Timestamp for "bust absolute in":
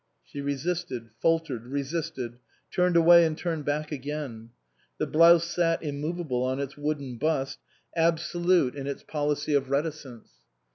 7.19-8.87